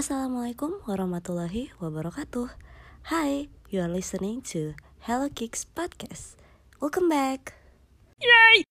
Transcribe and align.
Assalamualaikum 0.00 0.80
warahmatullahi 0.88 1.76
wabarakatuh. 1.76 2.56
Hi, 3.12 3.52
you 3.68 3.84
are 3.84 3.92
listening 3.92 4.40
to 4.48 4.72
Hello 5.04 5.28
Kicks 5.28 5.68
podcast. 5.68 6.40
Welcome 6.80 7.12
back. 7.12 7.52
Yay! 8.16 8.64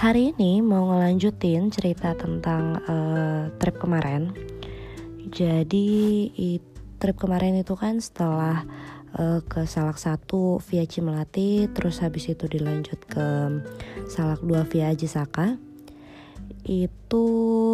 Hari 0.00 0.32
ini 0.32 0.64
mau 0.64 0.88
ngelanjutin 0.96 1.68
cerita 1.68 2.16
tentang 2.16 2.80
uh, 2.88 3.52
trip 3.60 3.76
kemarin. 3.76 4.53
Jadi 5.34 6.30
trip 7.02 7.18
kemarin 7.18 7.58
itu 7.58 7.74
kan 7.74 7.98
setelah 7.98 8.62
uh, 9.18 9.42
ke 9.42 9.66
Salak 9.66 9.98
satu 9.98 10.62
via 10.62 10.86
Cimelati, 10.86 11.66
terus 11.74 11.98
habis 11.98 12.30
itu 12.30 12.46
dilanjut 12.46 13.02
ke 13.02 13.26
Salak 14.06 14.46
2 14.46 14.70
via 14.70 14.94
Ajisaka. 14.94 15.58
Itu 16.64 17.26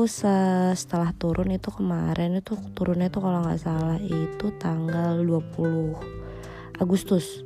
setelah 0.08 1.12
turun 1.14 1.52
itu 1.52 1.70
kemarin 1.70 2.40
itu 2.40 2.56
turunnya 2.72 3.12
itu 3.12 3.20
kalau 3.20 3.44
nggak 3.44 3.60
salah 3.60 4.00
itu 4.00 4.46
tanggal 4.56 5.20
20 5.20 6.80
Agustus. 6.80 7.44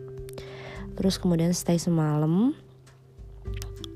Terus 0.95 1.19
kemudian 1.19 1.51
stay 1.51 1.77
semalam 1.77 2.55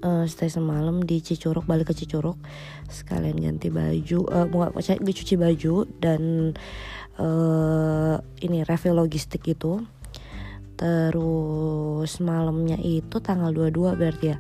uh, 0.02 0.25
stay 0.30 0.51
semalam 0.51 1.02
di 1.02 1.19
Cicuruk 1.23 1.66
balik 1.66 1.91
ke 1.91 1.95
Cicuruk. 1.95 2.38
Sekalian 2.87 3.38
ganti 3.38 3.69
baju 3.73 4.19
uh, 4.30 4.47
nggak 4.47 5.01
gue 5.02 5.15
cuci 5.15 5.34
baju 5.38 5.74
dan 5.98 6.52
uh, 7.19 8.16
ini 8.43 8.63
refill 8.66 8.99
logistik 8.99 9.46
itu. 9.51 9.82
Terus 10.79 12.23
malamnya 12.23 12.79
itu 12.79 13.19
tanggal 13.19 13.51
22 13.51 13.99
berarti 13.99 14.26
ya. 14.30 14.38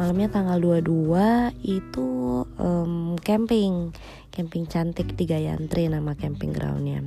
Malamnya 0.00 0.32
tanggal 0.32 0.56
22 0.56 1.52
itu 1.60 2.08
um, 2.56 3.20
camping. 3.20 3.92
Camping 4.32 4.64
cantik 4.64 5.12
di 5.12 5.28
Gayantri 5.28 5.86
nama 5.92 6.16
camping 6.16 6.56
groundnya. 6.56 7.04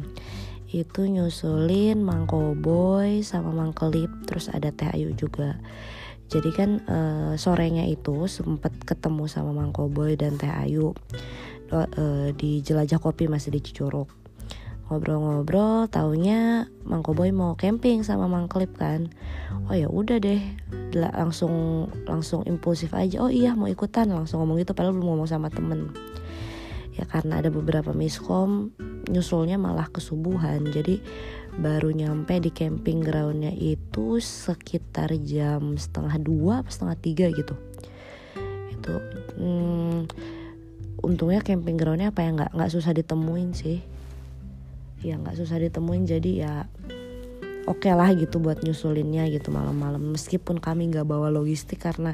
Itu 0.70 1.10
nyusulin 1.10 2.06
Mang 2.06 2.30
Koboy 2.30 3.26
sama 3.26 3.50
Mang 3.50 3.74
Kelip 3.74 4.14
terus 4.30 4.46
ada 4.54 4.70
Teh 4.70 4.94
Ayu 4.94 5.10
juga 5.18 5.58
jadi 6.28 6.50
kan 6.52 6.70
uh, 6.92 7.34
sorenya 7.40 7.88
itu 7.88 8.28
sempat 8.28 8.76
ketemu 8.84 9.32
sama 9.32 9.56
Mang 9.56 9.72
Koboy 9.72 10.20
dan 10.20 10.36
Teh 10.36 10.52
Ayu 10.52 10.92
uh, 11.72 12.30
di 12.36 12.60
jelajah 12.60 13.00
kopi 13.00 13.32
masih 13.32 13.56
di 13.56 13.64
Cicuruk. 13.64 14.12
Ngobrol-ngobrol 14.88 15.92
taunya 15.92 16.68
Mang 16.84 17.04
Koboy 17.04 17.32
mau 17.32 17.56
camping 17.56 18.04
sama 18.04 18.28
Mang 18.28 18.52
Klip 18.52 18.76
kan. 18.76 19.12
Oh 19.68 19.76
ya 19.76 19.88
udah 19.92 20.20
deh 20.20 20.40
langsung 20.96 21.88
langsung 22.08 22.44
impulsif 22.44 22.92
aja. 22.92 23.24
Oh 23.24 23.32
iya 23.32 23.56
mau 23.56 23.72
ikutan 23.72 24.12
langsung 24.12 24.44
ngomong 24.44 24.64
gitu 24.64 24.76
padahal 24.76 24.96
belum 24.96 25.16
ngomong 25.16 25.28
sama 25.32 25.48
temen. 25.48 25.92
Ya 26.96 27.08
karena 27.08 27.40
ada 27.40 27.52
beberapa 27.52 27.92
miskom 27.96 28.76
nyusulnya 29.08 29.56
malah 29.56 29.88
kesubuhan. 29.92 30.64
Jadi 30.72 31.00
baru 31.58 31.90
nyampe 31.90 32.38
di 32.38 32.54
camping 32.54 33.02
groundnya 33.02 33.50
itu 33.50 34.22
sekitar 34.22 35.10
jam 35.26 35.74
setengah 35.74 36.16
dua 36.22 36.56
setengah 36.70 36.98
tiga 37.02 37.26
gitu. 37.34 37.58
Itu 38.70 38.94
hmm, 39.42 40.06
untungnya 41.02 41.42
camping 41.42 41.76
groundnya 41.76 42.14
apa 42.14 42.22
ya 42.22 42.30
nggak 42.38 42.52
nggak 42.54 42.72
susah 42.72 42.94
ditemuin 42.94 43.58
sih. 43.58 43.82
Ya 45.02 45.18
nggak 45.18 45.38
susah 45.42 45.58
ditemuin 45.58 46.06
jadi 46.06 46.32
ya 46.46 46.54
oke 47.66 47.90
okay 47.90 47.94
lah 47.98 48.14
gitu 48.14 48.38
buat 48.38 48.62
nyusulinnya 48.62 49.26
gitu 49.34 49.50
malam-malam. 49.50 50.14
Meskipun 50.14 50.62
kami 50.62 50.94
nggak 50.94 51.10
bawa 51.10 51.34
logistik 51.34 51.82
karena 51.82 52.14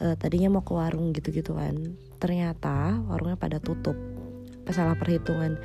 uh, 0.00 0.16
tadinya 0.16 0.56
mau 0.56 0.64
ke 0.64 0.72
warung 0.72 1.12
gitu-gitu 1.12 1.52
kan. 1.52 1.76
Ternyata 2.16 2.96
warungnya 3.04 3.36
pada 3.36 3.60
tutup. 3.60 3.96
Salah 4.70 4.94
perhitungan 4.94 5.58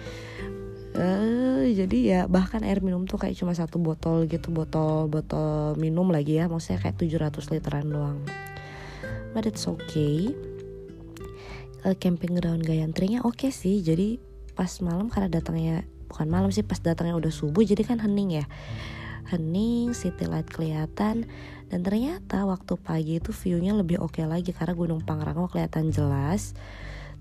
uh, 0.95 1.63
jadi 1.67 1.97
ya 2.01 2.21
bahkan 2.25 2.63
air 2.63 2.79
minum 2.79 3.03
tuh 3.05 3.19
kayak 3.19 3.35
cuma 3.35 3.51
satu 3.51 3.77
botol 3.77 4.25
gitu 4.25 4.49
botol 4.49 5.11
botol 5.11 5.75
minum 5.75 6.07
lagi 6.09 6.39
ya 6.39 6.47
maksudnya 6.47 6.81
kayak 6.81 6.97
700 6.97 7.53
literan 7.53 7.87
doang. 7.91 8.19
But 9.35 9.45
it's 9.47 9.67
okay. 9.67 10.31
Uh, 11.85 11.93
camping 11.99 12.39
ground 12.39 12.65
Gayantrinya 12.65 13.21
oke 13.21 13.45
okay 13.45 13.51
sih 13.53 13.83
jadi 13.83 14.17
pas 14.57 14.71
malam 14.81 15.11
karena 15.11 15.29
datangnya 15.29 15.85
bukan 16.09 16.27
malam 16.31 16.49
sih 16.49 16.65
pas 16.65 16.81
datangnya 16.81 17.13
udah 17.19 17.29
subuh 17.29 17.61
jadi 17.61 17.83
kan 17.83 18.01
hening 18.01 18.41
ya. 18.41 18.45
Hening 19.29 19.97
city 19.97 20.29
light 20.29 20.47
kelihatan 20.49 21.25
dan 21.65 21.79
ternyata 21.81 22.45
waktu 22.45 22.77
pagi 22.77 23.17
itu 23.17 23.33
viewnya 23.33 23.73
lebih 23.73 23.97
oke 23.97 24.21
okay 24.21 24.25
lagi 24.29 24.53
karena 24.53 24.77
Gunung 24.77 25.01
Pangrango 25.01 25.49
kelihatan 25.49 25.89
jelas. 25.89 26.53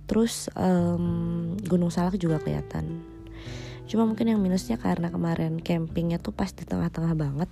Terus 0.04 0.52
um, 0.52 1.56
Gunung 1.64 1.88
Salak 1.88 2.20
juga 2.20 2.36
kelihatan 2.36 3.13
cuma 3.84 4.08
mungkin 4.08 4.32
yang 4.32 4.40
minusnya 4.40 4.80
karena 4.80 5.12
kemarin 5.12 5.60
campingnya 5.60 6.16
tuh 6.16 6.32
pas 6.32 6.48
di 6.50 6.64
tengah-tengah 6.64 7.12
banget 7.16 7.50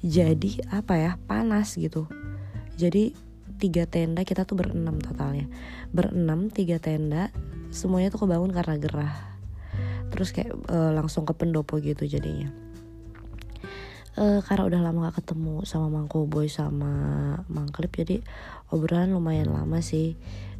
jadi 0.00 0.64
apa 0.72 0.94
ya 0.96 1.12
panas 1.28 1.76
gitu. 1.76 2.08
Jadi 2.80 3.12
tiga 3.60 3.84
tenda 3.84 4.24
kita 4.24 4.48
tuh 4.48 4.56
berenam 4.56 4.96
totalnya. 4.96 5.44
Berenam 5.92 6.48
tiga 6.48 6.80
tenda 6.80 7.28
semuanya 7.68 8.08
tuh 8.08 8.24
kebangun 8.24 8.50
karena 8.56 8.80
gerah. 8.80 9.14
Terus 10.08 10.32
kayak 10.32 10.56
uh, 10.72 10.96
langsung 10.96 11.28
ke 11.28 11.36
pendopo 11.36 11.76
gitu 11.78 12.08
jadinya. 12.08 12.48
Uh, 14.18 14.42
karena 14.42 14.66
udah 14.66 14.80
lama 14.82 14.98
gak 15.08 15.22
ketemu 15.22 15.62
sama 15.62 15.86
Mang 15.86 16.10
Koboy 16.10 16.50
sama 16.50 16.90
Mang 17.46 17.70
Klip 17.70 17.94
jadi 17.94 18.18
obrolan 18.72 19.12
lumayan 19.12 19.52
lama 19.52 19.84
sih. 19.84 20.16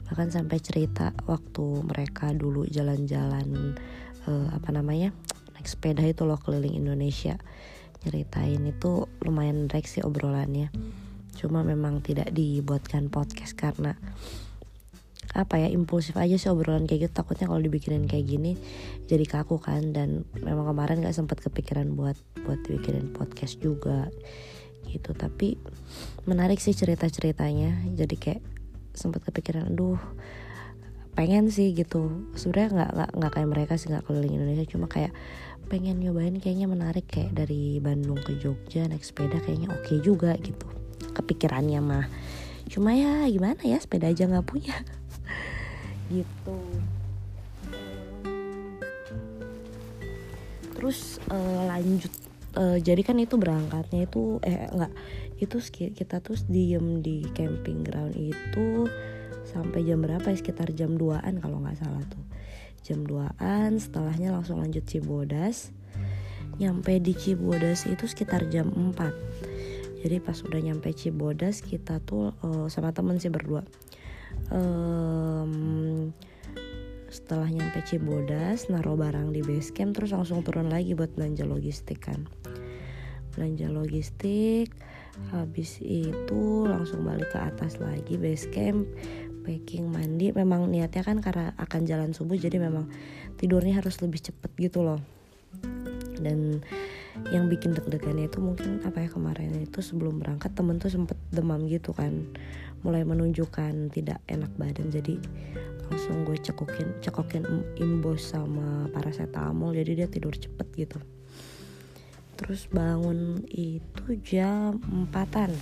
Bahkan 0.06 0.36
sampai 0.36 0.60
cerita 0.60 1.16
waktu 1.24 1.82
mereka 1.82 2.30
dulu 2.36 2.68
jalan-jalan 2.68 3.74
uh, 4.30 4.46
apa 4.54 4.70
namanya 4.70 5.10
naik 5.58 5.66
sepeda 5.66 6.06
itu 6.06 6.22
loh 6.22 6.38
keliling 6.38 6.78
Indonesia. 6.78 7.36
Nyeritain 8.06 8.62
itu 8.64 9.10
lumayan 9.26 9.66
direct 9.68 9.90
sih 9.90 10.00
obrolannya. 10.06 10.70
Cuma 11.36 11.66
memang 11.66 12.00
tidak 12.00 12.32
dibuatkan 12.32 13.10
podcast 13.10 13.58
karena 13.58 13.98
apa 15.30 15.62
ya 15.62 15.70
impulsif 15.70 16.18
aja 16.18 16.34
sih 16.40 16.48
obrolan 16.48 16.88
kayak 16.88 17.10
gitu. 17.10 17.12
Takutnya 17.12 17.50
kalau 17.50 17.60
dibikinin 17.60 18.08
kayak 18.08 18.24
gini 18.24 18.56
jadi 19.04 19.26
kaku 19.28 19.60
kan. 19.60 19.92
Dan 19.92 20.24
memang 20.40 20.70
kemarin 20.70 21.04
nggak 21.04 21.12
sempat 21.12 21.44
kepikiran 21.44 21.92
buat 21.92 22.16
buat 22.46 22.62
dibikinin 22.64 23.12
podcast 23.12 23.60
juga 23.60 24.08
gitu. 24.88 25.12
Tapi 25.12 25.60
menarik 26.24 26.56
sih 26.56 26.72
cerita 26.72 27.04
ceritanya 27.10 27.76
jadi 27.92 28.16
kayak 28.16 28.42
sempat 28.96 29.22
kepikiran 29.28 29.70
aduh 29.70 30.00
pengen 31.14 31.50
sih 31.50 31.74
gitu. 31.74 32.26
Sebenarnya 32.38 32.70
nggak 32.94 33.10
nggak 33.16 33.32
kayak 33.34 33.48
mereka 33.50 33.72
sih 33.76 33.90
nggak 33.90 34.06
keliling 34.06 34.38
Indonesia. 34.38 34.66
Cuma 34.68 34.86
kayak 34.86 35.12
pengen 35.70 36.02
nyobain 36.02 36.36
kayaknya 36.38 36.66
menarik. 36.70 37.06
Kayak 37.10 37.44
dari 37.44 37.78
Bandung 37.82 38.18
ke 38.20 38.38
Jogja 38.38 38.86
naik 38.86 39.02
sepeda 39.02 39.38
kayaknya 39.42 39.70
oke 39.70 39.82
okay 39.86 39.98
juga 40.02 40.34
gitu. 40.38 40.66
Kepikirannya 41.14 41.80
mah. 41.82 42.06
Cuma 42.70 42.94
ya 42.94 43.26
gimana 43.26 43.58
ya 43.66 43.82
sepeda 43.82 44.10
aja 44.10 44.30
nggak 44.30 44.46
punya. 44.46 44.76
Gitu. 46.10 46.58
Terus 50.74 51.22
uh, 51.30 51.70
lanjut. 51.70 52.10
Uh, 52.50 52.82
jadi 52.82 53.06
kan 53.06 53.14
itu 53.22 53.38
berangkatnya 53.38 54.10
itu 54.10 54.42
eh 54.42 54.66
nggak. 54.74 54.90
Itu 55.38 55.62
kita 55.70 56.18
tuh 56.18 56.34
diem 56.50 56.98
di 56.98 57.22
camping 57.30 57.86
ground 57.86 58.18
itu 58.18 58.90
sampai 59.50 59.82
jam 59.82 59.98
berapa 60.00 60.26
ya? 60.30 60.36
Sekitar 60.38 60.70
jam 60.72 60.94
2an 60.94 61.42
kalau 61.42 61.60
nggak 61.60 61.78
salah 61.82 62.02
tuh. 62.06 62.24
Jam 62.86 63.04
2an 63.04 63.76
setelahnya 63.76 64.32
langsung 64.32 64.62
lanjut 64.62 64.86
Cibodas. 64.86 65.74
Nyampe 66.62 67.02
di 67.02 67.12
Cibodas 67.12 67.84
itu 67.88 68.04
sekitar 68.06 68.46
jam 68.48 68.70
4 68.70 69.60
jadi 70.00 70.16
pas 70.20 70.36
udah 70.40 70.60
nyampe 70.60 70.88
Cibodas 70.96 71.60
kita 71.60 72.00
tuh 72.00 72.32
uh, 72.40 72.66
sama 72.72 72.96
temen 72.96 73.20
sih 73.20 73.28
berdua. 73.28 73.60
Um, 74.48 76.16
setelah 77.12 77.50
nyampe 77.52 77.84
Cibodas 77.84 78.72
naruh 78.72 78.96
barang 78.96 79.34
di 79.34 79.44
base 79.44 79.76
camp 79.76 79.98
terus 79.98 80.16
langsung 80.16 80.40
turun 80.40 80.72
lagi 80.72 80.96
buat 80.96 81.12
belanja 81.12 81.44
logistik 81.44 82.08
kan. 82.08 82.24
Belanja 83.36 83.68
logistik 83.68 84.72
habis 85.36 85.76
itu 85.84 86.64
langsung 86.64 87.04
balik 87.04 87.28
ke 87.28 87.36
atas 87.36 87.76
lagi 87.76 88.16
base 88.16 88.48
camp 88.48 88.88
packing 89.42 89.88
mandi 89.88 90.30
memang 90.30 90.68
niatnya 90.68 91.02
kan 91.02 91.18
karena 91.24 91.52
akan 91.56 91.88
jalan 91.88 92.10
subuh 92.12 92.36
jadi 92.36 92.60
memang 92.60 92.88
tidurnya 93.40 93.80
harus 93.80 93.98
lebih 94.04 94.20
cepet 94.20 94.50
gitu 94.56 94.84
loh. 94.84 95.00
Dan 96.20 96.60
yang 97.32 97.48
bikin 97.48 97.74
deg-degannya 97.74 98.28
itu 98.28 98.38
mungkin 98.38 98.84
apa 98.84 99.04
ya 99.04 99.08
kemarin 99.10 99.56
itu 99.60 99.80
sebelum 99.80 100.20
berangkat 100.20 100.52
temen 100.52 100.76
tuh 100.78 100.92
sempet 100.92 101.16
demam 101.32 101.64
gitu 101.66 101.96
kan. 101.96 102.28
Mulai 102.80 103.04
menunjukkan 103.04 103.92
tidak 103.92 104.20
enak 104.28 104.52
badan 104.56 104.88
jadi 104.88 105.20
langsung 105.90 106.22
gue 106.22 106.38
cekokin 106.38 107.02
cekokin 107.02 107.44
imbos 107.82 108.30
sama 108.30 108.86
paracetamol 108.94 109.74
jadi 109.74 110.04
dia 110.04 110.08
tidur 110.08 110.32
cepet 110.32 110.68
gitu. 110.78 110.98
Terus 112.38 112.70
bangun 112.72 113.44
itu 113.52 114.16
jam 114.24 114.80
empatan 114.88 115.52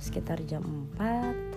sekitar 0.00 0.40
jam 0.48 0.64
4 0.96 1.49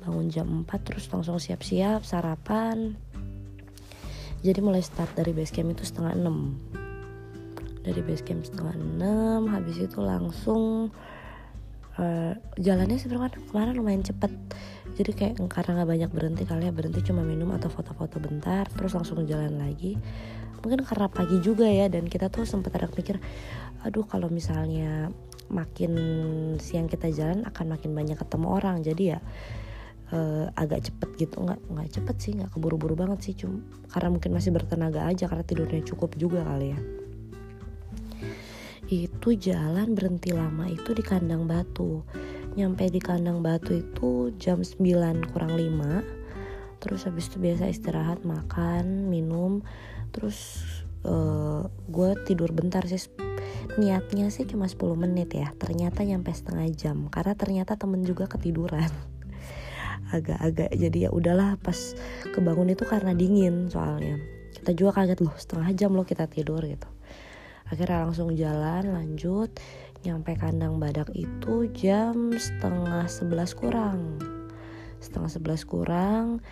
bangun 0.00 0.26
jam 0.32 0.48
4 0.64 0.86
terus 0.86 1.06
langsung 1.12 1.36
siap-siap 1.36 2.02
sarapan. 2.02 2.96
Jadi 4.40 4.58
mulai 4.64 4.80
start 4.80 5.12
dari 5.20 5.36
base 5.36 5.52
camp 5.52 5.76
itu 5.76 5.84
setengah 5.84 6.16
6 6.16 6.80
dari 7.80 8.00
base 8.04 8.24
camp 8.24 8.44
setengah 8.44 8.76
6 8.76 9.52
habis 9.56 9.76
itu 9.80 9.98
langsung 10.04 10.92
uh, 11.96 12.32
jalannya 12.60 12.96
sebenarnya 13.00 13.40
kemarin 13.48 13.74
lumayan 13.76 14.04
cepet. 14.04 14.32
Jadi 15.00 15.10
kayak 15.16 15.34
karena 15.48 15.80
nggak 15.80 15.90
banyak 15.96 16.10
berhenti 16.12 16.42
kali 16.44 16.68
ya 16.68 16.72
berhenti 16.74 17.00
cuma 17.00 17.24
minum 17.24 17.48
atau 17.56 17.72
foto-foto 17.72 18.20
bentar 18.20 18.68
terus 18.68 18.92
langsung 18.92 19.24
jalan 19.24 19.56
lagi. 19.56 19.96
Mungkin 20.60 20.84
karena 20.84 21.08
pagi 21.08 21.40
juga 21.40 21.64
ya 21.64 21.88
dan 21.88 22.04
kita 22.04 22.28
tuh 22.28 22.44
sempat 22.44 22.76
ada 22.76 22.92
mikir 22.92 23.16
aduh 23.80 24.04
kalau 24.04 24.28
misalnya 24.28 25.08
makin 25.48 25.96
siang 26.60 26.84
kita 26.84 27.08
jalan 27.08 27.48
akan 27.48 27.76
makin 27.76 27.96
banyak 27.96 28.20
ketemu 28.20 28.46
orang. 28.52 28.84
Jadi 28.84 29.16
ya 29.16 29.18
uh, 30.14 30.46
agak 30.58 30.90
cepet 30.90 31.26
gitu. 31.26 31.42
Nggak 31.42 31.60
nggak 31.70 31.88
cepet 31.90 32.16
sih 32.20 32.32
nggak 32.38 32.50
keburu-buru 32.54 32.94
banget 32.98 33.30
sih. 33.30 33.34
Cuma 33.34 33.62
karena 33.90 34.08
mungkin 34.12 34.30
masih 34.34 34.50
bertenaga 34.54 35.06
aja 35.06 35.26
karena 35.30 35.44
tidurnya 35.46 35.82
cukup 35.86 36.14
juga 36.18 36.44
kali 36.44 36.74
ya. 36.74 36.80
Itu 38.90 39.38
jalan 39.38 39.94
berhenti 39.94 40.34
lama 40.34 40.66
itu 40.66 40.90
di 40.94 41.02
kandang 41.02 41.46
batu. 41.46 42.02
Nyampe 42.58 42.90
di 42.90 42.98
kandang 42.98 43.38
batu 43.40 43.78
itu 43.78 44.34
jam 44.42 44.66
9 44.66 45.30
kurang 45.30 45.54
5 45.54 46.18
terus 46.80 47.04
habis 47.04 47.28
itu 47.28 47.36
biasa 47.36 47.68
istirahat 47.70 48.24
makan 48.26 49.06
minum. 49.06 49.62
Terus 50.10 50.64
uh, 51.06 51.12
eh, 51.12 51.62
gue 51.86 52.10
tidur 52.26 52.50
bentar 52.50 52.82
sih. 52.88 52.98
Niatnya 53.78 54.32
sih 54.34 54.48
cuma 54.50 54.66
10 54.66 54.80
menit 54.98 55.30
ya. 55.38 55.54
Ternyata 55.54 56.02
nyampe 56.02 56.34
setengah 56.34 56.66
jam. 56.74 57.06
Karena 57.12 57.38
ternyata 57.38 57.78
temen 57.78 58.02
juga 58.02 58.26
ketiduran 58.26 58.90
agak-agak 60.10 60.70
jadi 60.74 61.08
ya 61.08 61.10
udahlah 61.10 61.56
pas 61.62 61.94
kebangun 62.34 62.74
itu 62.74 62.84
karena 62.86 63.14
dingin 63.14 63.70
soalnya. 63.70 64.18
Kita 64.50 64.76
juga 64.76 65.02
kaget 65.02 65.18
loh 65.22 65.34
setengah 65.38 65.70
jam 65.72 65.90
loh 65.94 66.04
kita 66.04 66.26
tidur 66.26 66.60
gitu. 66.62 66.88
Akhirnya 67.70 68.02
langsung 68.02 68.34
jalan 68.34 68.90
lanjut 68.90 69.54
nyampe 70.02 70.34
kandang 70.34 70.80
badak 70.80 71.12
itu 71.14 71.70
jam 71.72 72.34
setengah 72.34 73.06
sebelas 73.06 73.54
kurang. 73.54 74.18
Setengah 74.98 75.30
sebelas 75.30 75.62
kurang 75.64 76.42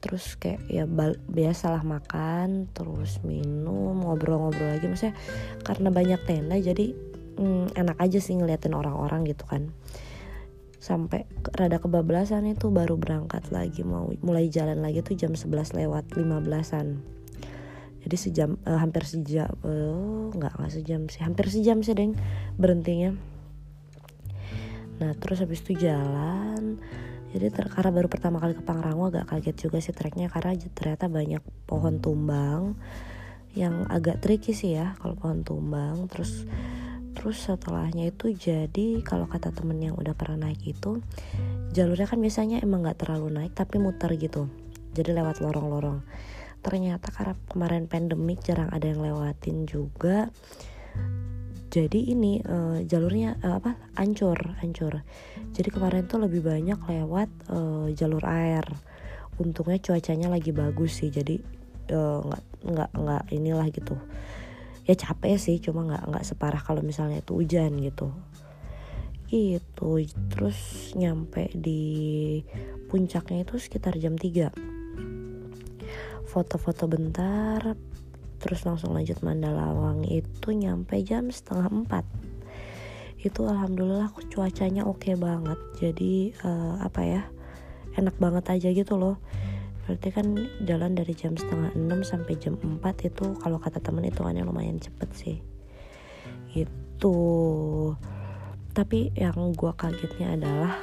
terus 0.00 0.32
kayak 0.40 0.64
ya 0.72 0.88
biasalah 1.28 1.84
makan 1.84 2.72
terus 2.72 3.20
minum 3.20 4.00
ngobrol-ngobrol 4.00 4.78
lagi. 4.78 4.86
Maksudnya 4.88 5.18
karena 5.66 5.92
banyak 5.92 6.20
tenda 6.24 6.56
jadi 6.56 6.96
hmm, 7.36 7.76
enak 7.76 7.96
aja 7.98 8.18
sih 8.20 8.36
ngeliatin 8.36 8.76
orang-orang 8.76 9.24
gitu 9.28 9.44
kan 9.48 9.72
sampai 10.80 11.28
rada 11.54 11.76
kebablasan 11.76 12.48
itu 12.48 12.72
baru 12.72 12.96
berangkat 12.96 13.52
lagi 13.52 13.84
mau 13.84 14.08
mulai 14.24 14.48
jalan 14.48 14.80
lagi 14.80 15.04
tuh 15.04 15.14
jam 15.14 15.36
11 15.36 15.76
lewat 15.76 16.08
15-an 16.16 17.20
jadi 18.00 18.16
sejam 18.16 18.50
uh, 18.64 18.80
hampir 18.80 19.04
sejam 19.04 19.52
uh, 19.60 20.32
nggak 20.32 20.56
nggak 20.56 20.72
sejam 20.72 21.00
sih 21.12 21.20
hampir 21.20 21.52
sejam 21.52 21.84
sih 21.84 21.92
deng 21.92 22.16
berhentinya. 22.56 23.12
Nah 25.00 25.12
terus 25.20 25.44
habis 25.44 25.60
itu 25.60 25.76
jalan. 25.76 26.80
Jadi 27.30 27.46
ter 27.52 27.68
karena 27.70 27.94
baru 27.94 28.08
pertama 28.10 28.42
kali 28.42 28.58
ke 28.58 28.64
Pangrango 28.64 29.06
agak 29.06 29.30
kaget 29.30 29.68
juga 29.68 29.78
sih 29.78 29.94
treknya 29.94 30.26
karena 30.26 30.56
ternyata 30.74 31.06
banyak 31.06 31.42
pohon 31.68 32.02
tumbang 32.02 32.74
yang 33.54 33.86
agak 33.86 34.18
tricky 34.18 34.50
sih 34.56 34.74
ya 34.74 34.96
kalau 34.98 35.14
pohon 35.14 35.44
tumbang. 35.44 36.08
Terus 36.08 36.48
terus 37.20 37.36
setelahnya 37.44 38.08
itu 38.08 38.32
jadi 38.32 39.04
kalau 39.04 39.28
kata 39.28 39.52
temen 39.52 39.76
yang 39.76 39.92
udah 39.92 40.16
pernah 40.16 40.48
naik 40.48 40.64
itu 40.64 41.04
jalurnya 41.76 42.08
kan 42.08 42.16
biasanya 42.16 42.64
emang 42.64 42.80
nggak 42.80 43.04
terlalu 43.04 43.28
naik 43.28 43.52
tapi 43.52 43.76
muter 43.76 44.08
gitu. 44.16 44.48
Jadi 44.96 45.12
lewat 45.12 45.44
lorong-lorong. 45.44 46.00
Ternyata 46.64 47.12
karena 47.12 47.36
kemarin 47.44 47.84
pandemik 47.92 48.40
jarang 48.40 48.72
ada 48.72 48.88
yang 48.88 49.04
lewatin 49.04 49.68
juga 49.68 50.32
jadi 51.70 52.00
ini 52.02 52.40
uh, 52.40 52.82
jalurnya 52.88 53.36
uh, 53.44 53.60
apa 53.60 53.76
ancur 54.00 54.40
ancur. 54.64 55.04
Jadi 55.52 55.68
kemarin 55.68 56.08
tuh 56.08 56.24
lebih 56.24 56.40
banyak 56.40 56.80
lewat 56.88 57.28
uh, 57.52 57.92
jalur 57.92 58.24
air. 58.24 58.64
Untungnya 59.36 59.76
cuacanya 59.76 60.32
lagi 60.32 60.56
bagus 60.56 61.04
sih 61.04 61.12
jadi 61.12 61.36
nggak 61.92 62.00
uh, 62.00 62.64
nggak 62.64 62.90
nggak 62.96 63.24
inilah 63.28 63.68
gitu 63.68 64.00
ya 64.90 64.98
capek 64.98 65.38
sih 65.38 65.62
cuma 65.62 65.86
nggak 65.86 66.10
nggak 66.10 66.26
separah 66.26 66.58
kalau 66.58 66.82
misalnya 66.82 67.22
itu 67.22 67.38
hujan 67.38 67.78
gitu. 67.78 68.10
Itu 69.30 70.02
terus 70.26 70.90
nyampe 70.98 71.54
di 71.54 72.42
puncaknya 72.90 73.46
itu 73.46 73.62
sekitar 73.62 73.94
jam 74.02 74.18
3 74.18 74.50
foto-foto 76.30 76.86
bentar 76.86 77.78
terus 78.38 78.62
langsung 78.62 78.94
lanjut 78.94 79.18
Mandalawang 79.20 80.06
itu 80.06 80.50
nyampe 80.50 80.98
jam 81.06 81.30
setengah 81.30 81.70
empat. 81.70 82.02
Itu 83.20 83.46
alhamdulillah 83.46 84.10
cuacanya 84.32 84.88
oke 84.88 85.06
okay 85.06 85.14
banget. 85.14 85.58
Jadi 85.78 86.34
uh, 86.42 86.80
apa 86.82 87.00
ya 87.06 87.22
enak 87.98 88.16
banget 88.16 88.44
aja 88.48 88.68
gitu 88.70 88.94
loh 88.96 89.18
berarti 89.90 90.14
kan 90.14 90.38
jalan 90.62 90.94
dari 90.94 91.10
jam 91.18 91.34
setengah 91.34 91.74
enam 91.74 92.06
sampai 92.06 92.38
jam 92.38 92.54
4 92.54 93.10
itu 93.10 93.34
kalau 93.42 93.58
kata 93.58 93.82
temen 93.82 94.06
itu 94.06 94.22
kan 94.22 94.38
lumayan 94.38 94.78
cepet 94.78 95.10
sih. 95.18 95.36
Itu 96.54 97.18
tapi 98.70 99.10
yang 99.18 99.50
gue 99.58 99.72
kagetnya 99.74 100.38
adalah 100.38 100.78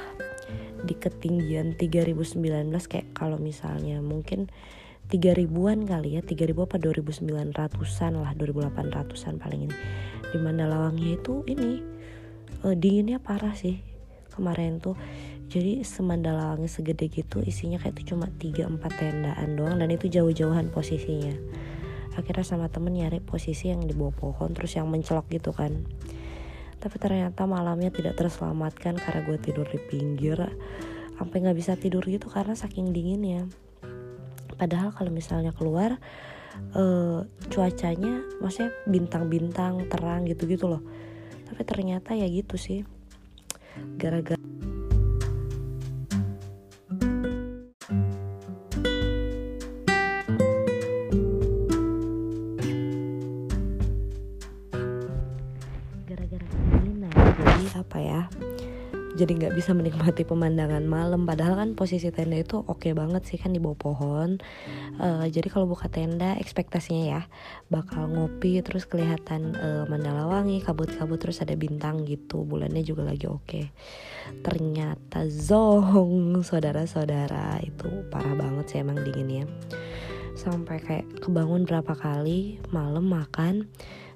di 0.84 0.92
ketinggian 0.92 1.72
3019 1.80 2.36
kayak 2.84 3.08
kalau 3.16 3.40
misalnya 3.40 4.04
mungkin 4.04 4.52
3 5.08 5.40
ribuan 5.40 5.88
kali 5.88 6.20
ya 6.20 6.22
3 6.22 6.44
ribu 6.44 6.68
apa 6.68 6.76
2900an 6.76 8.12
lah 8.12 8.36
2800an 8.36 9.40
paling 9.40 9.72
ini. 9.72 9.76
Di 10.28 10.36
Mandalawangnya 10.36 11.16
itu 11.16 11.48
ini 11.48 11.80
uh, 12.60 12.76
dinginnya 12.76 13.24
parah 13.24 13.56
sih 13.56 13.80
kemarin 14.36 14.84
tuh 14.84 15.00
jadi 15.48 15.80
semandalawangnya 15.80 16.68
segede 16.68 17.08
gitu 17.08 17.40
isinya 17.40 17.80
kayak 17.80 17.96
itu 17.96 18.12
cuma 18.12 18.28
3-4 18.28 18.84
tendaan 19.00 19.56
doang 19.56 19.80
dan 19.80 19.88
itu 19.88 20.04
jauh-jauhan 20.12 20.68
posisinya. 20.68 21.32
Akhirnya 22.20 22.44
sama 22.44 22.68
temen 22.68 22.92
nyari 22.92 23.24
posisi 23.24 23.72
yang 23.72 23.80
di 23.80 23.96
bawah 23.96 24.12
pohon 24.12 24.52
terus 24.52 24.76
yang 24.76 24.92
mencelok 24.92 25.24
gitu 25.32 25.56
kan. 25.56 25.88
Tapi 26.76 26.96
ternyata 27.00 27.48
malamnya 27.48 27.88
tidak 27.88 28.20
terselamatkan 28.20 29.00
karena 29.00 29.20
gue 29.24 29.38
tidur 29.40 29.64
di 29.72 29.80
pinggir 29.80 30.36
sampai 31.16 31.36
nggak 31.40 31.56
bisa 31.56 31.80
tidur 31.80 32.04
gitu 32.04 32.28
karena 32.28 32.52
saking 32.52 32.92
dinginnya. 32.92 33.48
Padahal 34.60 34.92
kalau 34.92 35.08
misalnya 35.08 35.56
keluar 35.56 35.96
uh, 36.76 37.24
cuacanya 37.48 38.20
maksudnya 38.44 38.68
bintang-bintang 38.84 39.88
terang 39.88 40.28
gitu-gitu 40.28 40.68
loh. 40.68 40.84
Tapi 41.48 41.64
ternyata 41.64 42.12
ya 42.12 42.28
gitu 42.28 42.60
sih. 42.60 42.84
Gara-gara 43.96 44.57
apa 57.80 57.98
ya 58.02 58.20
jadi 59.18 59.34
nggak 59.34 59.54
bisa 59.58 59.74
menikmati 59.74 60.22
pemandangan 60.22 60.86
malam. 60.86 61.26
Padahal 61.26 61.58
kan 61.58 61.74
posisi 61.74 62.06
tenda 62.14 62.38
itu 62.38 62.62
oke 62.62 62.86
okay 62.86 62.92
banget 62.94 63.26
sih 63.26 63.34
kan 63.34 63.50
di 63.50 63.58
bawah 63.58 63.74
pohon. 63.74 64.38
Uh, 65.02 65.26
jadi 65.26 65.50
kalau 65.50 65.66
buka 65.66 65.90
tenda 65.90 66.38
ekspektasinya 66.38 67.18
ya 67.18 67.22
bakal 67.66 68.06
ngopi 68.06 68.62
terus 68.62 68.86
kelihatan 68.86 69.58
uh, 69.58 69.90
mandala 69.90 70.30
wangi 70.30 70.62
kabut-kabut 70.62 71.18
terus 71.18 71.42
ada 71.42 71.58
bintang 71.58 72.06
gitu. 72.06 72.46
Bulannya 72.46 72.86
juga 72.86 73.02
lagi 73.02 73.26
oke. 73.26 73.42
Okay. 73.42 73.66
ternyata 74.46 75.26
zong 75.26 76.46
saudara-saudara. 76.46 77.58
Itu 77.66 78.06
parah 78.14 78.38
banget 78.38 78.70
sih 78.70 78.78
emang 78.86 79.02
dinginnya. 79.02 79.50
Sampai 80.38 80.78
kayak 80.78 81.26
kebangun 81.26 81.66
berapa 81.66 81.98
kali 81.98 82.62
malam 82.70 83.10
makan 83.10 83.66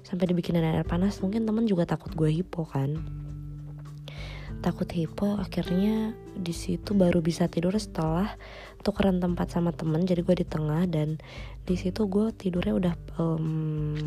sampai 0.07 0.31
dibikinin 0.31 0.63
air 0.63 0.87
panas. 0.87 1.19
Mungkin 1.19 1.43
temen 1.43 1.67
juga 1.67 1.83
takut 1.83 2.15
gue 2.15 2.31
hipo 2.31 2.63
kan 2.63 3.22
takut 4.63 4.87
hipo 4.87 5.35
akhirnya 5.35 6.15
di 6.33 6.55
situ 6.55 6.95
baru 6.95 7.19
bisa 7.19 7.51
tidur 7.51 7.75
setelah 7.75 8.39
tukeran 8.81 9.19
tempat 9.19 9.51
sama 9.51 9.75
temen 9.75 10.07
jadi 10.07 10.23
gue 10.23 10.39
di 10.39 10.47
tengah 10.47 10.87
dan 10.87 11.19
di 11.67 11.75
situ 11.75 12.07
gue 12.07 12.31
tidurnya 12.31 12.73
udah 12.73 12.93
um, 13.19 13.99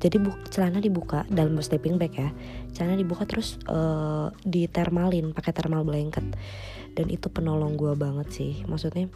jadi 0.00 0.16
bu 0.16 0.32
celana 0.48 0.80
dibuka 0.80 1.28
dalam 1.28 1.58
sleeping 1.60 1.98
bag 1.98 2.14
ya 2.14 2.30
celana 2.72 2.96
dibuka 2.96 3.28
terus 3.28 3.60
uh, 3.68 4.32
di 4.46 4.64
termalin 4.70 5.36
pakai 5.36 5.52
thermal 5.52 5.84
blanket. 5.84 6.24
Dan 6.90 7.06
itu 7.06 7.30
penolong 7.30 7.78
gue 7.78 7.94
banget 7.94 8.34
sih 8.34 8.52
maksudnya 8.66 9.06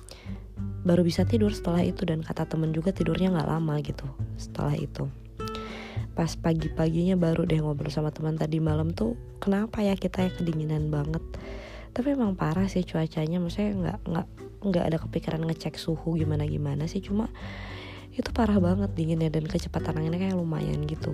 baru 0.87 1.03
bisa 1.03 1.27
tidur 1.27 1.51
setelah 1.51 1.83
itu 1.83 2.07
dan 2.07 2.23
kata 2.23 2.47
temen 2.47 2.71
juga 2.71 2.95
tidurnya 2.95 3.35
nggak 3.35 3.51
lama 3.51 3.75
gitu 3.83 4.07
setelah 4.39 4.79
itu 4.79 5.11
pas 6.15 6.31
pagi-paginya 6.39 7.19
baru 7.19 7.43
deh 7.43 7.59
ngobrol 7.59 7.91
sama 7.91 8.15
teman 8.15 8.39
tadi 8.39 8.63
malam 8.63 8.95
tuh 8.95 9.19
kenapa 9.43 9.83
ya 9.83 9.99
kita 9.99 10.27
ya 10.27 10.31
kedinginan 10.31 10.89
banget. 10.89 11.21
Tapi 11.91 12.15
emang 12.15 12.39
parah 12.39 12.71
sih 12.71 12.87
cuacanya 12.87 13.43
maksudnya 13.43 13.75
nggak 13.75 13.99
nggak 14.07 14.27
nggak 14.65 14.85
ada 14.87 14.99
kepikiran 15.03 15.43
ngecek 15.45 15.77
suhu 15.77 16.17
gimana 16.17 16.49
gimana 16.49 16.89
sih 16.89 17.05
cuma 17.05 17.29
itu 18.15 18.31
parah 18.31 18.63
banget 18.63 18.95
dinginnya 18.95 19.29
dan 19.29 19.45
kecepatan 19.45 19.99
anginnya 19.99 20.31
kayak 20.31 20.39
lumayan 20.39 20.87
gitu. 20.87 21.11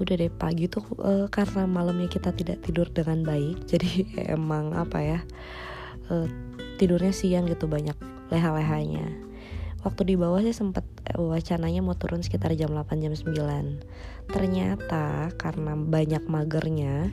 Udah 0.00 0.14
deh 0.16 0.32
pagi 0.32 0.68
tuh 0.68 0.84
uh, 1.00 1.28
karena 1.32 1.64
malamnya 1.68 2.08
kita 2.08 2.32
tidak 2.36 2.64
tidur 2.64 2.88
dengan 2.88 3.24
baik 3.24 3.64
jadi 3.70 3.88
emang 4.36 4.76
apa 4.76 4.98
ya 5.00 5.18
uh, 6.12 6.28
tidurnya 6.76 7.12
siang 7.12 7.48
gitu 7.48 7.68
banyak 7.68 7.96
leha-lehanya 8.32 9.29
waktu 9.80 10.12
di 10.12 10.14
bawah 10.16 10.40
sih 10.44 10.52
sempet 10.52 10.84
uh, 11.16 11.32
wacananya 11.32 11.80
mau 11.80 11.96
turun 11.96 12.20
sekitar 12.20 12.52
jam 12.56 12.72
8 12.72 13.00
jam 13.00 13.12
9 13.16 14.30
ternyata 14.30 15.34
karena 15.34 15.74
banyak 15.74 16.22
magernya 16.30 17.10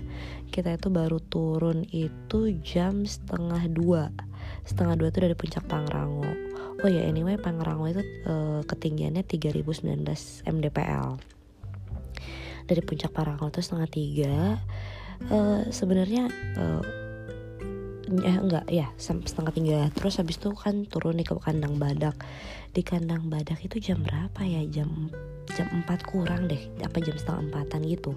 kita 0.52 0.80
itu 0.80 0.88
baru 0.88 1.20
turun 1.20 1.84
itu 1.92 2.56
jam 2.64 3.04
setengah 3.04 3.68
dua. 3.68 4.04
Setengah 4.64 4.96
dua 4.96 5.12
itu 5.12 5.20
dari 5.20 5.36
puncak 5.36 5.68
Pangrango. 5.68 6.28
Oh 6.84 6.90
ya 6.90 7.04
anyway 7.04 7.36
Pangrango 7.36 7.90
itu 7.90 8.04
uh, 8.30 8.62
ketinggiannya 8.64 9.26
3019 9.26 10.08
mdpl 10.46 11.20
dari 12.68 12.82
puncak 12.84 13.12
Parangkau 13.16 13.50
tuh 13.50 13.64
setengah 13.64 13.90
tiga. 13.90 14.36
Uh, 15.34 15.66
sebenarnya 15.74 16.30
uh, 16.62 17.07
eh 18.08 18.38
enggak 18.40 18.66
ya 18.72 18.88
setengah 18.98 19.54
tiga. 19.54 19.80
Terus 19.92 20.20
habis 20.20 20.40
itu 20.40 20.52
kan 20.56 20.88
turun 20.88 21.20
nih 21.20 21.28
ke 21.28 21.36
kandang 21.38 21.76
badak. 21.76 22.16
Di 22.72 22.82
kandang 22.84 23.28
badak 23.28 23.60
itu 23.64 23.78
jam 23.84 24.04
berapa 24.04 24.42
ya? 24.48 24.64
Jam 24.72 25.12
jam 25.54 25.68
empat 25.72 26.08
kurang 26.08 26.48
deh. 26.48 26.60
Apa 26.80 27.04
jam 27.04 27.16
setengah 27.20 27.52
empatan 27.52 27.82
gitu. 27.88 28.16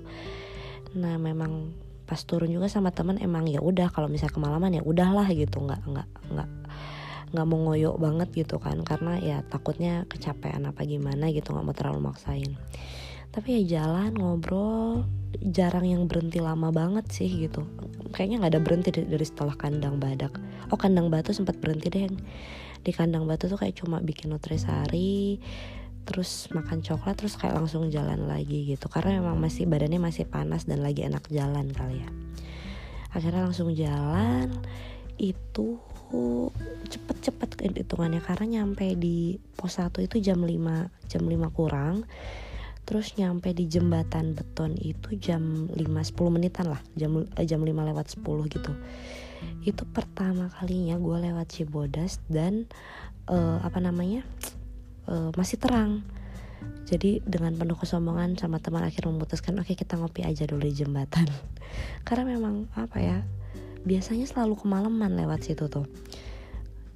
Nah 0.94 1.18
memang 1.18 1.74
pas 2.06 2.18
turun 2.26 2.50
juga 2.50 2.66
sama 2.66 2.90
teman 2.90 3.22
emang 3.22 3.46
ya 3.46 3.62
udah 3.62 3.90
kalau 3.94 4.10
misalnya 4.10 4.34
kemalaman 4.34 4.78
ya 4.78 4.82
udahlah 4.86 5.26
gitu. 5.34 5.58
Nggak 5.62 5.82
nggak 5.86 6.08
nggak 6.34 6.50
nggak 7.30 7.46
mau 7.46 7.58
ngoyok 7.70 7.96
banget 7.98 8.28
gitu 8.46 8.56
kan. 8.62 8.78
Karena 8.86 9.18
ya 9.18 9.42
takutnya 9.42 10.06
kecapean 10.06 10.66
apa 10.70 10.86
gimana 10.86 11.30
gitu 11.34 11.50
nggak 11.50 11.66
mau 11.66 11.74
terlalu 11.74 12.00
maksain 12.10 12.54
tapi 13.30 13.62
ya 13.62 13.80
jalan 13.82 14.14
ngobrol. 14.14 15.06
Jarang 15.40 15.86
yang 15.86 16.04
berhenti 16.10 16.42
lama 16.42 16.74
banget 16.74 17.06
sih 17.08 17.30
gitu. 17.46 17.62
Kayaknya 18.10 18.36
nggak 18.42 18.52
ada 18.52 18.60
berhenti 18.60 18.90
dari 18.90 19.22
setelah 19.22 19.54
kandang 19.54 20.02
badak. 20.02 20.34
Oh 20.68 20.76
kandang 20.76 21.08
batu 21.08 21.30
sempat 21.30 21.56
berhenti 21.62 21.86
deh 21.88 22.10
di 22.80 22.92
kandang 22.92 23.24
batu 23.24 23.46
tuh 23.46 23.56
kayak 23.56 23.78
cuma 23.78 24.00
bikin 24.00 24.32
nutrisari 24.32 25.38
terus 26.08 26.48
makan 26.50 26.80
coklat 26.80 27.20
terus 27.20 27.36
kayak 27.38 27.54
langsung 27.56 27.86
jalan 27.88 28.26
lagi 28.26 28.74
gitu. 28.74 28.90
Karena 28.90 29.22
memang 29.22 29.38
masih 29.38 29.70
badannya 29.70 30.02
masih 30.02 30.26
panas 30.26 30.66
dan 30.66 30.82
lagi 30.82 31.06
enak 31.06 31.24
jalan 31.30 31.70
kali 31.70 32.02
ya. 32.02 32.10
Akhirnya 33.14 33.46
langsung 33.46 33.70
jalan. 33.72 34.50
Itu 35.16 35.78
cepet-cepet 36.90 37.70
hitungannya. 37.80 38.18
Karena 38.18 38.60
nyampe 38.60 38.98
di 38.98 39.38
pos 39.54 39.78
1 39.78 39.94
itu 40.02 40.18
jam 40.18 40.42
5 40.42 41.06
jam 41.06 41.22
5 41.22 41.56
kurang 41.56 42.02
terus 42.90 43.14
nyampe 43.14 43.54
di 43.54 43.70
jembatan 43.70 44.34
beton 44.34 44.74
itu 44.74 45.14
jam 45.14 45.70
5 45.70 45.78
10 45.78 46.34
menitan 46.34 46.74
lah. 46.74 46.82
Jam 46.98 47.22
eh, 47.22 47.46
jam 47.46 47.62
5 47.62 47.70
lewat 47.70 48.18
10 48.18 48.50
gitu. 48.50 48.74
Itu 49.62 49.86
pertama 49.86 50.50
kalinya 50.58 50.98
gue 50.98 51.30
lewat 51.30 51.54
Cibodas 51.54 52.18
dan 52.26 52.66
uh, 53.30 53.62
apa 53.62 53.78
namanya 53.78 54.26
uh, 55.06 55.30
masih 55.38 55.62
terang. 55.62 56.02
Jadi 56.90 57.22
dengan 57.22 57.54
penuh 57.54 57.78
kesombongan 57.78 58.34
sama 58.34 58.58
teman 58.58 58.82
akhir 58.82 59.06
memutuskan 59.06 59.54
oke 59.62 59.70
okay, 59.70 59.78
kita 59.78 59.94
ngopi 59.94 60.26
aja 60.26 60.42
dulu 60.50 60.66
di 60.66 60.74
jembatan. 60.74 61.30
Karena 62.06 62.26
memang 62.26 62.66
apa 62.74 62.98
ya 62.98 63.22
biasanya 63.86 64.26
selalu 64.26 64.66
kemalaman 64.66 65.14
lewat 65.14 65.46
situ 65.46 65.70
tuh 65.70 65.86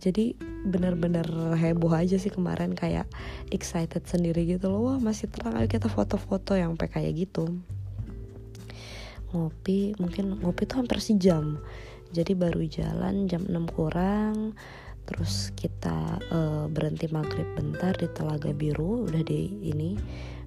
jadi 0.05 0.37
bener-bener 0.69 1.25
heboh 1.57 1.89
aja 1.97 2.21
sih 2.21 2.29
kemarin 2.29 2.77
kayak 2.77 3.09
excited 3.49 4.05
sendiri 4.05 4.45
gitu 4.45 4.69
loh. 4.69 4.93
Wah 4.93 4.99
masih 5.01 5.33
terang 5.33 5.57
ayo 5.57 5.65
kita 5.65 5.89
foto-foto 5.89 6.53
yang 6.53 6.77
kayak 6.77 7.17
gitu. 7.17 7.49
Ngopi 9.33 9.97
mungkin 9.97 10.45
ngopi 10.45 10.69
tuh 10.69 10.85
hampir 10.85 11.01
sejam. 11.01 11.57
Jadi 12.13 12.37
baru 12.37 12.69
jalan 12.69 13.25
jam 13.33 13.49
6 13.49 13.57
kurang. 13.73 14.53
Terus 15.09 15.57
kita 15.57 16.21
uh, 16.29 16.69
berhenti 16.69 17.09
maghrib 17.09 17.49
bentar 17.57 17.97
di 17.97 18.09
telaga 18.13 18.53
biru 18.53 19.09
udah 19.09 19.25
di 19.25 19.73
ini 19.73 19.97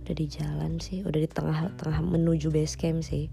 udah 0.06 0.14
di 0.14 0.26
jalan 0.30 0.78
sih. 0.78 1.02
Udah 1.02 1.18
di 1.18 1.30
tengah-tengah 1.34 2.06
menuju 2.06 2.54
base 2.54 2.78
camp 2.78 3.02
sih 3.02 3.26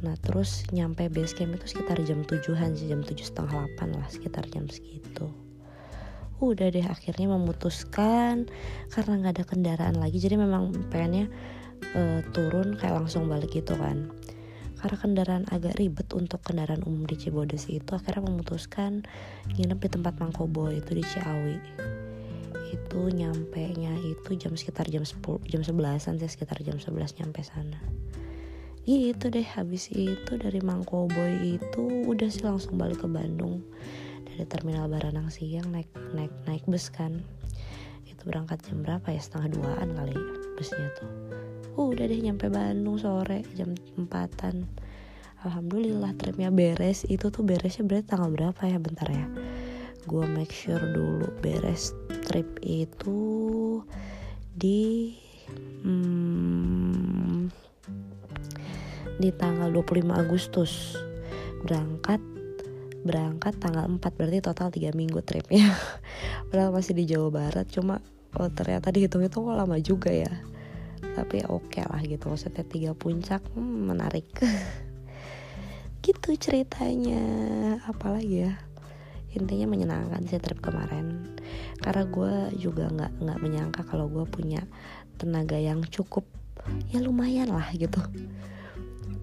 Nah 0.00 0.16
terus 0.16 0.64
nyampe 0.72 1.12
base 1.12 1.36
camp 1.36 1.56
itu 1.60 1.76
sekitar 1.76 2.00
jam 2.08 2.24
tujuhan 2.24 2.72
sih 2.72 2.88
jam 2.88 3.04
tujuh 3.04 3.24
setengah 3.24 3.52
delapan 3.68 3.88
lah 4.00 4.08
sekitar 4.08 4.48
jam 4.48 4.64
segitu. 4.72 5.28
Udah 6.40 6.72
deh 6.72 6.84
akhirnya 6.84 7.28
memutuskan 7.28 8.48
karena 8.88 9.12
nggak 9.20 9.32
ada 9.36 9.44
kendaraan 9.44 9.96
lagi 10.00 10.16
jadi 10.16 10.40
memang 10.40 10.72
pengennya 10.88 11.28
uh, 11.92 12.24
turun 12.32 12.80
kayak 12.80 12.96
langsung 12.96 13.28
balik 13.28 13.52
gitu 13.52 13.76
kan. 13.76 14.08
Karena 14.80 14.96
kendaraan 14.96 15.44
agak 15.52 15.76
ribet 15.76 16.08
untuk 16.16 16.40
kendaraan 16.40 16.80
umum 16.88 17.04
di 17.04 17.20
Cibodas 17.20 17.68
itu 17.68 17.92
akhirnya 17.92 18.32
memutuskan 18.32 19.04
nginep 19.52 19.76
di 19.76 19.88
tempat 19.92 20.16
Mangkobo 20.16 20.72
itu 20.72 20.96
di 20.96 21.04
Ciawi 21.04 21.60
itu 22.70 23.00
nyampe 23.10 23.74
nya 23.74 23.90
itu 23.98 24.30
jam 24.38 24.54
sekitar 24.54 24.86
jam 24.86 25.02
10 25.02 25.42
jam 25.50 25.62
11an 25.66 26.22
sih 26.22 26.30
sekitar 26.30 26.62
jam 26.62 26.78
11 26.78 27.18
nyampe 27.18 27.42
sana 27.42 27.82
gitu 28.90 29.30
deh 29.30 29.44
habis 29.44 29.86
itu 29.92 30.32
dari 30.34 30.58
Mangkoboy 30.58 31.60
itu 31.60 32.08
udah 32.08 32.26
sih 32.26 32.42
langsung 32.42 32.74
balik 32.74 33.04
ke 33.04 33.08
Bandung. 33.10 33.62
Dari 34.26 34.42
terminal 34.48 34.90
Baranang 34.90 35.30
siang 35.30 35.70
naik 35.70 35.86
naik 36.16 36.32
naik 36.48 36.64
bus 36.66 36.90
kan. 36.90 37.22
Itu 38.08 38.26
berangkat 38.26 38.66
jam 38.66 38.82
berapa 38.82 39.06
ya? 39.12 39.20
Setengah 39.22 39.48
duaan 39.52 39.94
kali 39.94 40.16
busnya 40.58 40.88
tuh. 40.98 41.10
Uh, 41.78 41.94
udah 41.94 42.04
deh 42.10 42.18
nyampe 42.18 42.50
Bandung 42.50 42.98
sore 42.98 43.46
jam 43.54 43.76
empatan. 43.94 44.66
Alhamdulillah 45.46 46.16
tripnya 46.18 46.50
beres. 46.50 47.06
Itu 47.06 47.30
tuh 47.30 47.46
beresnya 47.46 47.86
berarti 47.86 48.10
tanggal 48.10 48.32
berapa 48.34 48.60
ya? 48.66 48.76
Bentar 48.82 49.08
ya. 49.08 49.26
Gue 50.08 50.24
make 50.24 50.52
sure 50.52 50.80
dulu 50.80 51.30
beres 51.44 51.94
trip 52.26 52.58
itu 52.64 53.80
di 54.56 55.14
hmm, 55.84 56.49
di 59.20 59.28
tanggal 59.36 59.68
25 59.68 60.16
Agustus. 60.16 60.96
Berangkat 61.60 62.24
berangkat 63.04 63.56
tanggal 63.60 63.84
4 63.84 64.00
berarti 64.00 64.40
total 64.40 64.72
3 64.72 64.96
minggu 64.96 65.20
tripnya. 65.20 65.76
Padahal 66.48 66.72
masih 66.72 66.96
di 66.96 67.04
Jawa 67.04 67.28
Barat 67.28 67.68
cuma 67.68 68.00
oh, 68.40 68.48
ternyata 68.48 68.88
dihitung 68.88 69.20
itu 69.20 69.36
kok 69.36 69.52
lama 69.52 69.76
juga 69.76 70.08
ya. 70.08 70.32
Tapi 71.12 71.44
oke 71.44 71.68
okay 71.68 71.84
lah 71.84 72.00
gitu 72.00 72.32
maksudnya 72.32 72.64
tiga 72.64 72.96
puncak 72.96 73.44
hmm, 73.52 73.92
menarik. 73.92 74.28
Gitu 76.00 76.32
ceritanya 76.40 77.20
apalagi 77.84 78.48
ya 78.48 78.56
intinya 79.36 79.68
menyenangkan 79.68 80.24
sih 80.24 80.40
trip 80.40 80.64
kemarin. 80.64 81.36
Karena 81.76 82.08
gue 82.08 82.32
juga 82.56 82.88
nggak 82.88 83.20
nggak 83.20 83.38
menyangka 83.44 83.84
kalau 83.84 84.08
gue 84.08 84.24
punya 84.24 84.64
tenaga 85.20 85.60
yang 85.60 85.84
cukup 85.84 86.24
ya 86.88 87.04
lumayan 87.04 87.52
lah 87.52 87.68
gitu 87.76 88.00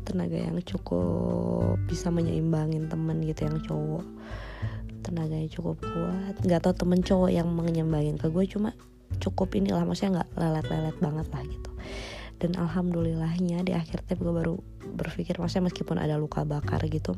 tenaga 0.08 0.40
yang 0.40 0.56
cukup 0.64 1.76
bisa 1.92 2.08
menyeimbangin 2.08 2.88
temen 2.88 3.20
gitu 3.28 3.44
yang 3.44 3.60
cowok. 3.60 4.08
Tenaganya 5.04 5.50
cukup 5.52 5.84
kuat. 5.84 6.34
Nggak 6.48 6.60
tau 6.64 6.76
temen 6.76 7.04
cowok 7.04 7.30
yang 7.36 7.52
menyeimbangin 7.52 8.16
ke 8.16 8.32
gue 8.32 8.44
cuma 8.48 8.72
cukup 9.20 9.52
inilah 9.60 9.84
maksudnya 9.84 10.24
nggak 10.24 10.30
lelet-lelet 10.40 10.98
banget 11.04 11.28
lah 11.28 11.44
gitu. 11.44 11.72
Dan 12.40 12.52
alhamdulillahnya 12.56 13.68
di 13.68 13.76
akhir 13.76 14.08
trip 14.08 14.24
gue 14.24 14.32
baru 14.32 14.56
berpikir 14.96 15.36
maksudnya 15.36 15.68
meskipun 15.68 16.00
ada 16.00 16.16
luka 16.16 16.48
bakar 16.48 16.80
gitu 16.88 17.18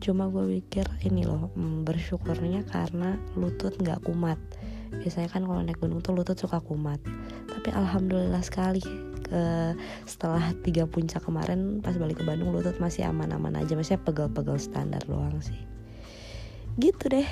cuma 0.00 0.32
gue 0.32 0.58
pikir 0.58 0.88
ini 1.04 1.28
loh 1.28 1.52
hmm, 1.52 1.84
bersyukurnya 1.84 2.64
karena 2.72 3.20
lutut 3.36 3.76
nggak 3.76 4.00
kumat. 4.08 4.40
Biasanya 4.90 5.28
kan 5.28 5.44
kalau 5.44 5.60
naik 5.60 5.78
gunung 5.78 6.00
tuh 6.00 6.16
lutut 6.16 6.40
suka 6.40 6.58
kumat. 6.64 6.98
Tapi 7.46 7.68
alhamdulillah 7.70 8.40
sekali 8.40 9.09
ke 9.30 9.44
setelah 10.10 10.50
tiga 10.66 10.90
puncak 10.90 11.22
kemarin 11.22 11.78
pas 11.78 11.94
balik 11.94 12.18
ke 12.18 12.24
Bandung 12.26 12.50
lutut 12.50 12.74
masih 12.82 13.06
aman-aman 13.06 13.62
aja. 13.62 13.78
Masih 13.78 14.02
pegel-pegel 14.02 14.58
standar 14.58 15.00
doang 15.06 15.38
sih. 15.38 15.56
Gitu 16.74 17.06
deh. 17.06 17.28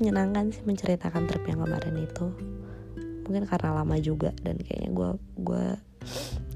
Menyenangkan 0.00 0.56
sih 0.56 0.64
menceritakan 0.64 1.28
trip 1.28 1.44
yang 1.44 1.60
kemarin 1.60 1.94
itu. 2.00 2.32
Mungkin 3.28 3.44
karena 3.44 3.76
lama 3.84 3.96
juga 4.00 4.32
dan 4.40 4.56
kayaknya 4.56 4.90
gue 4.96 5.10
gue 5.44 5.64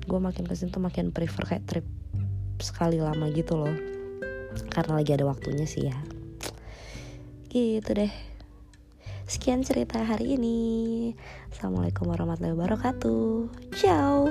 gue 0.08 0.20
makin 0.22 0.48
ke 0.48 0.56
sini 0.56 0.72
tuh 0.72 0.80
makin 0.80 1.12
prefer 1.12 1.44
kayak 1.44 1.64
trip 1.68 1.86
sekali 2.56 2.96
lama 2.96 3.28
gitu 3.36 3.60
loh. 3.60 3.74
Karena 4.72 4.96
lagi 4.96 5.12
ada 5.12 5.28
waktunya 5.28 5.68
sih 5.68 5.92
ya. 5.92 5.98
Gitu 7.52 7.90
deh 7.92 8.29
sekian 9.30 9.62
cerita 9.62 10.02
hari 10.02 10.34
ini. 10.34 10.58
Assalamualaikum 11.54 12.10
warahmatullahi 12.10 12.58
wabarakatuh. 12.58 13.46
Ciao 13.78 14.26